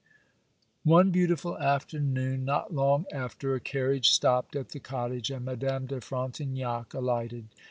One 0.83 1.11
beautiful 1.11 1.59
afternoon, 1.59 2.43
not 2.43 2.73
long 2.73 3.05
after, 3.11 3.53
a 3.53 3.59
carriage 3.59 4.09
stopped 4.09 4.55
at 4.55 4.69
the 4.69 4.79
cottage, 4.79 5.29
and 5.29 5.45
Madame 5.45 5.85
de 5.85 6.01
Frontignac 6.01 6.95
alighted. 6.95 7.49